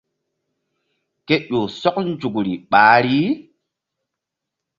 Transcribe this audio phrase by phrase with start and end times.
[1.27, 3.19] Ke ƴo sɔk nzukri ɓahri.